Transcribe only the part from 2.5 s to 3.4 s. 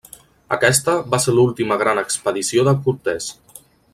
de Cortés.